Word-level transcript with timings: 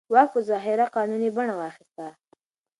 واک 0.13 0.29
په 0.33 0.39
ظاهره 0.49 0.85
قانوني 0.95 1.29
بڼه 1.35 1.53
واخیسته. 1.59 2.07